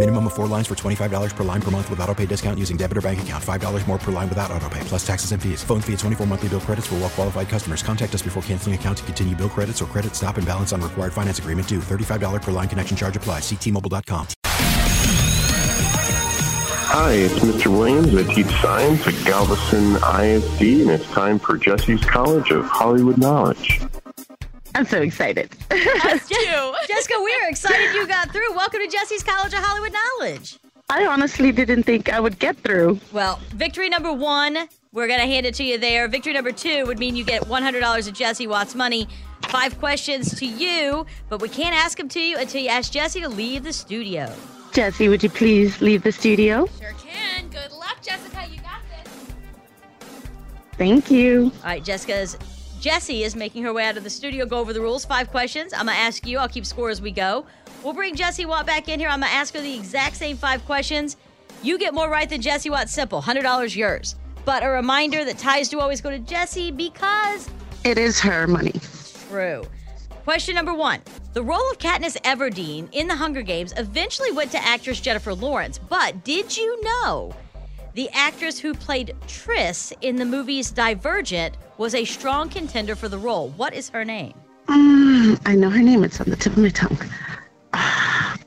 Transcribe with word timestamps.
Minimum 0.00 0.28
of 0.28 0.32
four 0.32 0.46
lines 0.46 0.66
for 0.66 0.74
$25 0.74 1.36
per 1.36 1.44
line 1.44 1.60
per 1.60 1.70
month 1.70 1.90
with 1.90 2.00
auto 2.00 2.14
pay 2.14 2.24
discount 2.24 2.58
using 2.58 2.78
debit 2.78 2.96
or 2.96 3.02
bank 3.02 3.20
account. 3.20 3.44
$5 3.44 3.86
more 3.86 3.98
per 3.98 4.10
line 4.10 4.30
without 4.30 4.50
auto 4.50 4.66
pay, 4.70 4.80
plus 4.84 5.06
taxes 5.06 5.32
and 5.32 5.42
fees. 5.42 5.62
Phone 5.62 5.82
fee 5.82 5.92
at 5.92 5.98
24 5.98 6.26
monthly 6.26 6.48
bill 6.48 6.60
credits 6.60 6.86
for 6.86 6.94
well 6.94 7.10
qualified 7.10 7.50
customers. 7.50 7.82
Contact 7.82 8.14
us 8.14 8.22
before 8.22 8.42
canceling 8.44 8.74
account 8.74 8.96
to 8.96 9.04
continue 9.04 9.36
bill 9.36 9.50
credits 9.50 9.82
or 9.82 9.84
credit 9.84 10.14
stop 10.14 10.38
and 10.38 10.46
balance 10.46 10.72
on 10.72 10.80
required 10.80 11.12
finance 11.12 11.38
agreement 11.38 11.68
due. 11.68 11.80
$35 11.80 12.40
per 12.40 12.50
line 12.50 12.66
connection 12.66 12.96
charge 12.96 13.14
applies. 13.14 13.42
Ctmobile.com. 13.42 14.26
Hi, 16.92 17.12
it's 17.12 17.38
Mr. 17.40 17.66
Williams. 17.66 18.14
I 18.14 18.22
teach 18.32 18.50
science 18.62 19.06
at 19.06 19.22
Galveston 19.26 19.96
ISD, 19.96 20.80
and 20.80 20.90
it's 20.90 21.10
time 21.12 21.38
for 21.38 21.58
Jessie's 21.58 22.02
College 22.06 22.50
of 22.52 22.64
Hollywood 22.64 23.18
Knowledge. 23.18 23.82
I'm 24.74 24.84
so 24.84 25.00
excited. 25.02 25.50
Us 25.70 26.28
too. 26.28 26.74
Jessica, 26.86 27.14
we're 27.18 27.48
excited 27.48 27.94
you 27.94 28.06
got 28.06 28.30
through. 28.30 28.54
Welcome 28.54 28.80
to 28.80 28.88
Jessie's 28.88 29.22
College 29.22 29.52
of 29.52 29.60
Hollywood 29.60 29.92
Knowledge. 29.92 30.58
I 30.88 31.06
honestly 31.06 31.52
didn't 31.52 31.84
think 31.84 32.12
I 32.12 32.20
would 32.20 32.38
get 32.38 32.56
through. 32.58 33.00
Well, 33.12 33.40
victory 33.54 33.88
number 33.88 34.12
one, 34.12 34.68
we're 34.92 35.06
going 35.06 35.20
to 35.20 35.26
hand 35.26 35.46
it 35.46 35.54
to 35.54 35.64
you 35.64 35.78
there. 35.78 36.08
Victory 36.08 36.32
number 36.32 36.52
two 36.52 36.84
would 36.86 36.98
mean 36.98 37.14
you 37.16 37.24
get 37.24 37.42
$100 37.42 38.08
of 38.08 38.14
Jessie 38.14 38.46
Watts 38.46 38.74
money. 38.74 39.08
Five 39.48 39.78
questions 39.78 40.34
to 40.38 40.46
you, 40.46 41.06
but 41.28 41.40
we 41.40 41.48
can't 41.48 41.74
ask 41.74 41.98
them 41.98 42.08
to 42.08 42.20
you 42.20 42.36
until 42.38 42.62
you 42.62 42.68
ask 42.68 42.92
Jessie 42.92 43.20
to 43.20 43.28
leave 43.28 43.64
the 43.64 43.72
studio. 43.72 44.32
Jessie, 44.72 45.08
would 45.08 45.22
you 45.22 45.30
please 45.30 45.80
leave 45.80 46.02
the 46.02 46.12
studio? 46.12 46.66
Sure 46.78 46.92
can. 46.92 47.48
Good 47.48 47.72
luck, 47.72 47.98
Jessica. 48.02 48.46
You 48.48 48.60
got 48.60 48.80
this. 49.04 49.12
Thank 50.76 51.10
you. 51.10 51.50
All 51.62 51.70
right, 51.70 51.82
Jessica's 51.84 52.36
Jessie 52.80 53.24
is 53.24 53.36
making 53.36 53.62
her 53.62 53.74
way 53.74 53.84
out 53.84 53.98
of 53.98 54.04
the 54.04 54.10
studio. 54.10 54.46
Go 54.46 54.58
over 54.58 54.72
the 54.72 54.80
rules. 54.80 55.04
Five 55.04 55.30
questions. 55.30 55.74
I'm 55.74 55.86
gonna 55.86 55.98
ask 55.98 56.26
you. 56.26 56.38
I'll 56.38 56.48
keep 56.48 56.64
score 56.64 56.88
as 56.88 57.02
we 57.02 57.10
go. 57.10 57.44
We'll 57.84 57.92
bring 57.92 58.14
Jessie 58.14 58.46
Watt 58.46 58.64
back 58.64 58.88
in 58.88 58.98
here. 58.98 59.10
I'm 59.10 59.20
gonna 59.20 59.32
ask 59.32 59.52
her 59.54 59.60
the 59.60 59.74
exact 59.74 60.16
same 60.16 60.38
five 60.38 60.64
questions. 60.64 61.18
You 61.62 61.78
get 61.78 61.92
more 61.92 62.08
right 62.08 62.28
than 62.28 62.40
Jessie 62.40 62.70
Watt. 62.70 62.88
Simple. 62.88 63.20
Hundred 63.20 63.42
dollars 63.42 63.76
yours. 63.76 64.14
But 64.46 64.62
a 64.64 64.68
reminder 64.70 65.26
that 65.26 65.36
ties 65.36 65.68
do 65.68 65.78
always 65.78 66.00
go 66.00 66.08
to 66.10 66.18
Jessie 66.20 66.70
because 66.70 67.50
It 67.84 67.98
is 67.98 68.18
her 68.20 68.46
money. 68.46 68.72
True. 69.28 69.62
Question 70.24 70.54
number 70.54 70.72
one. 70.72 71.00
The 71.34 71.42
role 71.42 71.70
of 71.70 71.78
Katniss 71.78 72.16
Everdeen 72.22 72.88
in 72.92 73.06
The 73.08 73.14
Hunger 73.14 73.42
Games 73.42 73.74
eventually 73.76 74.32
went 74.32 74.50
to 74.52 74.58
actress 74.66 75.00
Jennifer 75.00 75.34
Lawrence, 75.34 75.78
but 75.78 76.24
did 76.24 76.56
you 76.56 76.82
know 76.82 77.34
the 77.94 78.08
actress 78.12 78.58
who 78.58 78.74
played 78.74 79.14
Tris 79.26 79.92
in 80.00 80.16
the 80.16 80.24
movies 80.24 80.70
Divergent 80.70 81.56
was 81.78 81.94
a 81.94 82.04
strong 82.04 82.48
contender 82.48 82.94
for 82.94 83.08
the 83.08 83.18
role? 83.18 83.48
What 83.50 83.74
is 83.74 83.88
her 83.90 84.04
name? 84.04 84.34
Mm, 84.68 85.40
I 85.44 85.54
know 85.54 85.70
her 85.70 85.82
name. 85.82 86.04
It's 86.04 86.20
on 86.20 86.30
the 86.30 86.36
tip 86.36 86.52
of 86.52 86.58
my 86.58 86.68
tongue. 86.68 86.98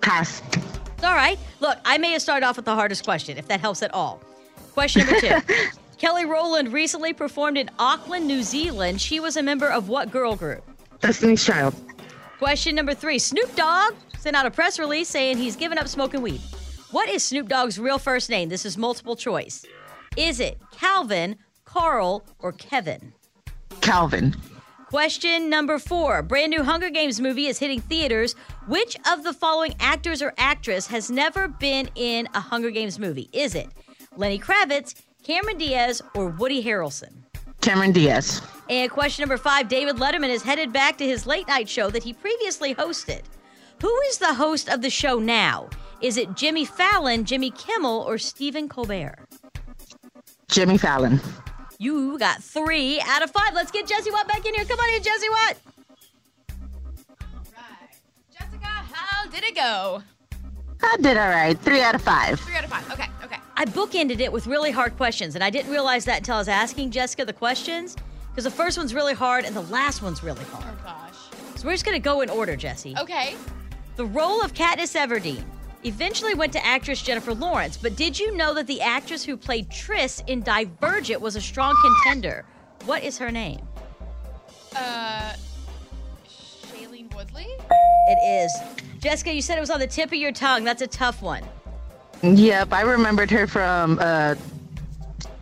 Pass. 0.00 0.42
It's 0.50 1.04
all 1.04 1.14
right. 1.14 1.38
Look, 1.60 1.78
I 1.84 1.98
may 1.98 2.12
have 2.12 2.22
started 2.22 2.46
off 2.46 2.56
with 2.56 2.64
the 2.64 2.74
hardest 2.74 3.04
question, 3.04 3.38
if 3.38 3.46
that 3.48 3.60
helps 3.60 3.82
at 3.82 3.92
all. 3.94 4.20
Question 4.72 5.06
number 5.06 5.20
two. 5.20 5.54
Kelly 5.98 6.26
Rowland 6.26 6.72
recently 6.72 7.12
performed 7.12 7.56
in 7.56 7.70
Auckland, 7.78 8.26
New 8.26 8.42
Zealand. 8.42 9.00
She 9.00 9.20
was 9.20 9.36
a 9.36 9.42
member 9.42 9.68
of 9.68 9.88
what 9.88 10.10
girl 10.10 10.36
group? 10.36 10.62
Destiny's 11.00 11.44
Child. 11.44 11.74
Question 12.38 12.74
number 12.74 12.94
three 12.94 13.18
Snoop 13.18 13.54
Dogg 13.56 13.94
sent 14.18 14.36
out 14.36 14.44
a 14.44 14.50
press 14.50 14.78
release 14.78 15.08
saying 15.08 15.38
he's 15.38 15.56
given 15.56 15.78
up 15.78 15.88
smoking 15.88 16.20
weed. 16.20 16.40
What 16.92 17.08
is 17.08 17.24
Snoop 17.24 17.48
Dogg's 17.48 17.78
real 17.78 17.98
first 17.98 18.30
name? 18.30 18.48
This 18.48 18.64
is 18.64 18.78
multiple 18.78 19.16
choice. 19.16 19.64
Is 20.16 20.38
it 20.38 20.58
Calvin, 20.70 21.36
Carl, 21.64 22.24
or 22.38 22.52
Kevin? 22.52 23.12
Calvin. 23.80 24.36
Question 24.86 25.50
number 25.50 25.80
four. 25.80 26.22
Brand 26.22 26.50
new 26.50 26.62
Hunger 26.62 26.88
Games 26.88 27.20
movie 27.20 27.46
is 27.48 27.58
hitting 27.58 27.80
theaters. 27.80 28.34
Which 28.68 28.96
of 29.10 29.24
the 29.24 29.32
following 29.32 29.74
actors 29.80 30.22
or 30.22 30.32
actress 30.38 30.86
has 30.86 31.10
never 31.10 31.48
been 31.48 31.90
in 31.96 32.28
a 32.34 32.40
Hunger 32.40 32.70
Games 32.70 33.00
movie? 33.00 33.28
Is 33.32 33.56
it 33.56 33.68
Lenny 34.16 34.38
Kravitz, 34.38 34.94
Cameron 35.24 35.58
Diaz, 35.58 36.00
or 36.14 36.28
Woody 36.28 36.62
Harrelson? 36.62 37.12
Cameron 37.62 37.90
Diaz. 37.90 38.40
And 38.70 38.88
question 38.92 39.22
number 39.22 39.38
five 39.38 39.66
David 39.68 39.96
Letterman 39.96 40.30
is 40.30 40.42
headed 40.42 40.72
back 40.72 40.98
to 40.98 41.04
his 41.04 41.26
late 41.26 41.48
night 41.48 41.68
show 41.68 41.90
that 41.90 42.04
he 42.04 42.12
previously 42.12 42.76
hosted. 42.76 43.22
Who 43.82 44.00
is 44.08 44.18
the 44.18 44.34
host 44.34 44.68
of 44.68 44.80
the 44.82 44.90
show 44.90 45.18
now? 45.18 45.68
Is 46.00 46.16
it 46.16 46.34
Jimmy 46.34 46.64
Fallon, 46.64 47.24
Jimmy 47.24 47.50
Kimmel, 47.50 48.04
or 48.06 48.18
Stephen 48.18 48.68
Colbert? 48.68 49.16
Jimmy 50.48 50.78
Fallon. 50.78 51.20
You 51.78 52.18
got 52.18 52.42
three 52.42 53.00
out 53.06 53.22
of 53.22 53.30
five. 53.30 53.52
Let's 53.54 53.70
get 53.70 53.86
Jessie 53.86 54.10
Watt 54.10 54.26
back 54.28 54.46
in 54.46 54.54
here. 54.54 54.64
Come 54.64 54.78
on 54.78 54.94
in, 54.94 55.02
Jessie 55.02 55.28
Watt. 55.28 55.56
All 57.20 57.42
right. 57.54 57.90
Jessica, 58.32 58.66
how 58.66 59.28
did 59.28 59.44
it 59.44 59.54
go? 59.54 60.02
I 60.82 60.96
did 60.98 61.16
all 61.16 61.28
right. 61.28 61.58
Three 61.58 61.82
out 61.82 61.94
of 61.94 62.02
five. 62.02 62.40
Three 62.40 62.54
out 62.54 62.64
of 62.64 62.70
five. 62.70 62.90
Okay, 62.92 63.08
okay. 63.24 63.36
I 63.56 63.66
bookended 63.66 64.20
it 64.20 64.32
with 64.32 64.46
really 64.46 64.70
hard 64.70 64.96
questions, 64.96 65.34
and 65.34 65.44
I 65.44 65.50
didn't 65.50 65.70
realize 65.70 66.04
that 66.06 66.18
until 66.18 66.36
I 66.36 66.38
was 66.38 66.48
asking 66.48 66.92
Jessica 66.92 67.24
the 67.24 67.32
questions 67.32 67.96
because 68.30 68.44
the 68.44 68.50
first 68.50 68.78
one's 68.78 68.94
really 68.94 69.14
hard 69.14 69.44
and 69.44 69.56
the 69.56 69.62
last 69.62 70.02
one's 70.02 70.22
really 70.22 70.44
hard. 70.44 70.64
Oh 70.66 70.84
gosh. 70.84 71.14
So 71.56 71.66
we're 71.66 71.72
just 71.72 71.86
going 71.86 71.96
to 71.96 72.02
go 72.02 72.20
in 72.20 72.30
order, 72.30 72.54
Jessie. 72.54 72.94
Okay. 72.98 73.34
The 73.96 74.06
role 74.06 74.42
of 74.42 74.52
Katniss 74.52 74.94
Everdeen 74.94 75.42
eventually 75.84 76.34
went 76.34 76.52
to 76.52 76.64
actress 76.64 77.00
Jennifer 77.02 77.32
Lawrence, 77.34 77.76
but 77.76 77.96
did 77.96 78.18
you 78.18 78.36
know 78.36 78.52
that 78.54 78.66
the 78.66 78.80
actress 78.82 79.24
who 79.24 79.36
played 79.36 79.70
Tris 79.70 80.22
in 80.26 80.42
Divergent 80.42 81.20
was 81.20 81.36
a 81.36 81.40
strong 81.40 81.74
contender? 82.04 82.44
What 82.84 83.02
is 83.02 83.16
her 83.18 83.30
name? 83.30 83.60
Uh, 84.74 85.32
Shailene 86.28 87.14
Woodley. 87.14 87.46
It 88.08 88.44
is. 88.44 88.52
Jessica, 89.00 89.32
you 89.32 89.40
said 89.40 89.56
it 89.56 89.60
was 89.60 89.70
on 89.70 89.80
the 89.80 89.86
tip 89.86 90.08
of 90.08 90.14
your 90.18 90.32
tongue. 90.32 90.64
That's 90.64 90.82
a 90.82 90.86
tough 90.86 91.22
one. 91.22 91.42
Yep, 92.22 92.72
I 92.72 92.82
remembered 92.82 93.30
her 93.30 93.46
from 93.46 93.98
uh, 94.00 94.34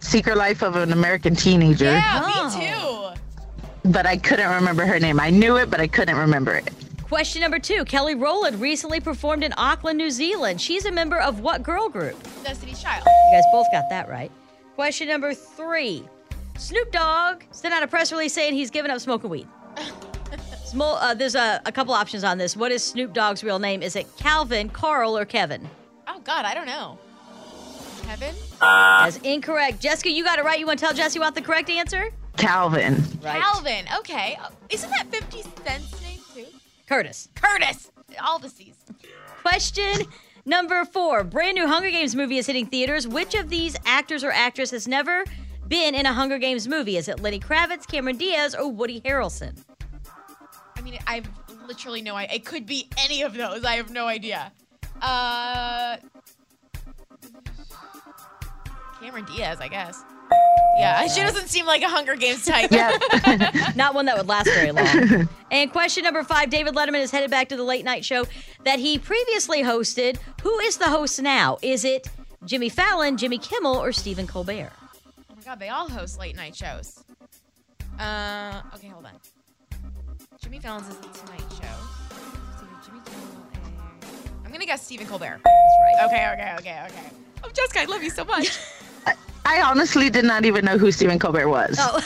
Secret 0.00 0.36
Life 0.36 0.62
of 0.62 0.76
an 0.76 0.92
American 0.92 1.34
Teenager. 1.34 1.86
Yeah, 1.86 2.20
Oh. 2.24 2.58
me 2.58 2.66
too. 2.66 3.90
But 3.90 4.06
I 4.06 4.16
couldn't 4.16 4.50
remember 4.50 4.84
her 4.86 4.98
name. 5.00 5.18
I 5.18 5.30
knew 5.30 5.56
it, 5.56 5.70
but 5.70 5.80
I 5.80 5.86
couldn't 5.88 6.16
remember 6.16 6.54
it. 6.54 6.70
Question 7.12 7.42
number 7.42 7.58
two 7.58 7.84
Kelly 7.84 8.14
Rowland 8.14 8.58
recently 8.58 8.98
performed 8.98 9.44
in 9.44 9.52
Auckland, 9.58 9.98
New 9.98 10.10
Zealand. 10.10 10.58
She's 10.62 10.86
a 10.86 10.90
member 10.90 11.20
of 11.20 11.40
what 11.40 11.62
girl 11.62 11.90
group? 11.90 12.16
Destiny's 12.42 12.82
Child. 12.82 13.04
You 13.04 13.36
guys 13.36 13.44
both 13.52 13.66
got 13.70 13.90
that 13.90 14.08
right. 14.08 14.32
Question 14.76 15.08
number 15.08 15.34
three 15.34 16.08
Snoop 16.56 16.90
Dogg 16.90 17.42
sent 17.50 17.74
out 17.74 17.82
a 17.82 17.86
press 17.86 18.12
release 18.12 18.32
saying 18.32 18.54
he's 18.54 18.70
given 18.70 18.90
up 18.90 18.98
smoking 18.98 19.28
weed. 19.28 19.46
Small, 20.64 20.94
uh, 20.94 21.12
there's 21.12 21.34
a, 21.34 21.60
a 21.66 21.70
couple 21.70 21.92
options 21.92 22.24
on 22.24 22.38
this. 22.38 22.56
What 22.56 22.72
is 22.72 22.82
Snoop 22.82 23.12
Dogg's 23.12 23.44
real 23.44 23.58
name? 23.58 23.82
Is 23.82 23.94
it 23.94 24.06
Calvin, 24.16 24.70
Carl, 24.70 25.14
or 25.14 25.26
Kevin? 25.26 25.68
Oh 26.08 26.18
God, 26.20 26.46
I 26.46 26.54
don't 26.54 26.64
know. 26.64 26.98
Kevin. 28.04 28.34
That's 28.58 29.18
incorrect. 29.18 29.80
Jessica, 29.80 30.08
you 30.08 30.24
got 30.24 30.38
it 30.38 30.46
right. 30.46 30.58
You 30.58 30.66
want 30.66 30.78
to 30.78 30.86
tell 30.86 30.94
Jessie 30.94 31.18
what 31.18 31.34
the 31.34 31.42
correct 31.42 31.68
answer? 31.68 32.08
Calvin. 32.38 33.04
Right. 33.22 33.42
Calvin. 33.42 33.84
Okay. 33.98 34.38
Isn't 34.70 34.88
that 34.88 35.08
50 35.10 35.42
Cent's 35.42 35.66
name 35.66 35.82
too? 35.90 36.01
Curtis. 36.92 37.30
Curtis. 37.34 37.90
All 38.22 38.38
the 38.38 38.50
C's. 38.50 38.74
Question 39.40 40.06
number 40.44 40.84
four. 40.84 41.24
Brand 41.24 41.54
new 41.54 41.66
Hunger 41.66 41.90
Games 41.90 42.14
movie 42.14 42.36
is 42.36 42.46
hitting 42.46 42.66
theaters. 42.66 43.08
Which 43.08 43.34
of 43.34 43.48
these 43.48 43.74
actors 43.86 44.22
or 44.22 44.30
actress 44.30 44.70
has 44.72 44.86
never 44.86 45.24
been 45.68 45.94
in 45.94 46.04
a 46.04 46.12
Hunger 46.12 46.36
Games 46.36 46.68
movie? 46.68 46.98
Is 46.98 47.08
it 47.08 47.20
Lenny 47.20 47.40
Kravitz, 47.40 47.86
Cameron 47.86 48.18
Diaz, 48.18 48.54
or 48.54 48.70
Woody 48.70 49.00
Harrelson? 49.00 49.56
I 50.76 50.82
mean, 50.82 50.98
I've 51.06 51.26
literally 51.66 52.02
no 52.02 52.14
idea. 52.14 52.36
It 52.36 52.44
could 52.44 52.66
be 52.66 52.90
any 52.98 53.22
of 53.22 53.32
those. 53.32 53.64
I 53.64 53.76
have 53.76 53.90
no 53.90 54.06
idea. 54.06 54.52
Uh, 55.00 55.96
Cameron 59.00 59.24
Diaz, 59.34 59.62
I 59.62 59.68
guess. 59.68 60.04
Yeah, 60.78 61.06
she 61.06 61.20
doesn't 61.20 61.48
seem 61.48 61.66
like 61.66 61.82
a 61.82 61.88
Hunger 61.88 62.16
Games 62.16 62.44
type. 62.44 62.70
Yeah, 62.70 62.96
Not 63.76 63.94
one 63.94 64.06
that 64.06 64.16
would 64.16 64.28
last 64.28 64.46
very 64.46 64.72
long. 64.72 65.28
and 65.50 65.70
question 65.70 66.04
number 66.04 66.24
five 66.24 66.50
David 66.50 66.74
Letterman 66.74 67.00
is 67.00 67.10
headed 67.10 67.30
back 67.30 67.48
to 67.50 67.56
the 67.56 67.62
late 67.62 67.84
night 67.84 68.04
show 68.04 68.26
that 68.64 68.78
he 68.78 68.98
previously 68.98 69.62
hosted. 69.62 70.18
Who 70.42 70.58
is 70.60 70.78
the 70.78 70.88
host 70.88 71.20
now? 71.20 71.58
Is 71.62 71.84
it 71.84 72.08
Jimmy 72.44 72.68
Fallon, 72.68 73.16
Jimmy 73.16 73.38
Kimmel, 73.38 73.76
or 73.76 73.92
Stephen 73.92 74.26
Colbert? 74.26 74.72
Oh 75.30 75.34
my 75.36 75.42
god, 75.42 75.58
they 75.58 75.68
all 75.68 75.88
host 75.88 76.18
late 76.18 76.36
night 76.36 76.56
shows. 76.56 77.04
Uh, 77.98 78.62
okay, 78.74 78.88
hold 78.88 79.04
on. 79.06 79.12
Jimmy 80.40 80.58
Fallon's 80.58 80.88
is 80.88 80.96
the 80.96 81.08
Tonight 81.08 81.44
Show. 81.50 82.16
Jimmy 82.84 83.00
Kimmel 83.04 83.42
and 83.54 84.46
I'm 84.46 84.50
gonna 84.50 84.66
guess 84.66 84.84
Stephen 84.84 85.06
Colbert. 85.06 85.40
That's 85.44 85.76
right. 85.84 86.06
Okay, 86.06 86.30
okay, 86.32 86.54
okay, 86.58 86.86
okay. 86.90 87.10
Oh, 87.44 87.50
Jessica, 87.52 87.80
I 87.80 87.84
love 87.84 88.02
you 88.02 88.10
so 88.10 88.24
much. 88.24 88.58
I 89.44 89.60
honestly 89.62 90.08
did 90.10 90.24
not 90.24 90.44
even 90.44 90.64
know 90.64 90.78
who 90.78 90.90
Stephen 90.92 91.18
Colbert 91.18 91.48
was. 91.48 91.76
Oh, 91.80 92.00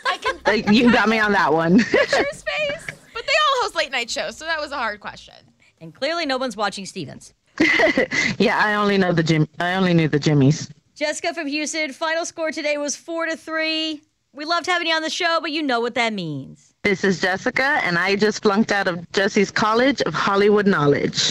I 0.06 0.18
can 0.18 0.38
Like, 0.46 0.70
you 0.70 0.92
got 0.92 1.08
me 1.08 1.18
on 1.18 1.32
that 1.32 1.52
one. 1.52 1.78
picture 1.78 2.24
his 2.30 2.42
face. 2.58 2.86
But 3.14 3.24
they 3.26 3.32
all 3.32 3.62
host 3.62 3.74
late 3.76 3.92
night 3.92 4.10
shows, 4.10 4.36
so 4.36 4.44
that 4.44 4.60
was 4.60 4.72
a 4.72 4.76
hard 4.76 5.00
question. 5.00 5.34
and 5.80 5.94
clearly 5.94 6.26
no 6.26 6.36
one's 6.38 6.56
watching 6.56 6.86
Stevens. 6.86 7.34
yeah, 8.38 8.58
I 8.62 8.74
only 8.74 8.98
know 8.98 9.12
the 9.12 9.22
Jim. 9.22 9.48
I 9.60 9.74
only 9.74 9.94
knew 9.94 10.08
the 10.08 10.18
Jimmys. 10.20 10.70
Jessica 10.94 11.34
from 11.34 11.46
Houston, 11.46 11.92
final 11.92 12.24
score 12.24 12.50
today 12.50 12.78
was 12.78 12.96
four 12.96 13.26
to 13.26 13.36
three. 13.36 14.02
We 14.34 14.44
loved 14.44 14.66
having 14.66 14.86
you 14.88 14.94
on 14.94 15.02
the 15.02 15.10
show, 15.10 15.38
but 15.42 15.50
you 15.52 15.62
know 15.62 15.80
what 15.80 15.94
that 15.94 16.12
means. 16.14 16.74
This 16.82 17.04
is 17.04 17.20
Jessica, 17.20 17.80
and 17.84 17.98
I 17.98 18.16
just 18.16 18.42
flunked 18.42 18.72
out 18.72 18.88
of 18.88 19.10
Jessie's 19.12 19.50
College 19.50 20.00
of 20.02 20.14
Hollywood 20.14 20.66
Knowledge. 20.66 21.30